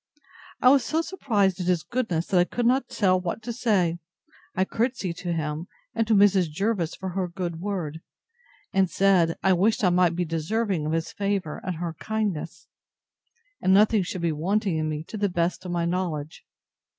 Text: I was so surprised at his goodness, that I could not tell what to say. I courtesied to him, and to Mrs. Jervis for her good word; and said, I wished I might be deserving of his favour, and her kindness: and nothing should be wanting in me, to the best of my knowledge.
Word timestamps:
I 0.63 0.69
was 0.69 0.83
so 0.83 1.03
surprised 1.03 1.59
at 1.59 1.67
his 1.67 1.83
goodness, 1.83 2.25
that 2.25 2.39
I 2.39 2.43
could 2.45 2.65
not 2.65 2.89
tell 2.89 3.19
what 3.21 3.43
to 3.43 3.53
say. 3.53 3.99
I 4.55 4.65
courtesied 4.65 5.17
to 5.17 5.31
him, 5.31 5.67
and 5.93 6.07
to 6.07 6.15
Mrs. 6.15 6.49
Jervis 6.49 6.95
for 6.95 7.09
her 7.09 7.27
good 7.27 7.59
word; 7.61 8.01
and 8.73 8.89
said, 8.89 9.37
I 9.43 9.53
wished 9.53 9.83
I 9.83 9.91
might 9.91 10.15
be 10.15 10.25
deserving 10.25 10.87
of 10.87 10.93
his 10.93 11.11
favour, 11.11 11.61
and 11.63 11.75
her 11.75 11.93
kindness: 11.99 12.65
and 13.61 13.75
nothing 13.75 14.01
should 14.01 14.23
be 14.23 14.31
wanting 14.31 14.77
in 14.77 14.89
me, 14.89 15.03
to 15.03 15.17
the 15.17 15.29
best 15.29 15.65
of 15.65 15.71
my 15.71 15.85
knowledge. 15.85 16.47